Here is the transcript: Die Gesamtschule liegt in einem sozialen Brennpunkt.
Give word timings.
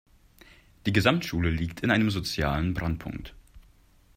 Die 0.87 0.93
Gesamtschule 0.93 1.51
liegt 1.51 1.81
in 1.81 1.91
einem 1.91 2.09
sozialen 2.09 2.73
Brennpunkt. 2.73 3.35